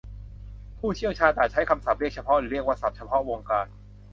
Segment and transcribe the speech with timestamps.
[0.79, 3.67] ผู้เชี่ยวชาญต่างใช้คำเรียกเฉพาะหรือเรียกว่าศัทพ์เฉพาะวงการ